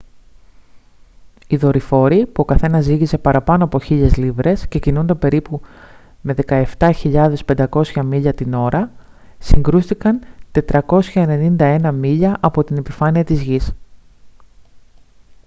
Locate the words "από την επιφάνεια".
12.39-13.23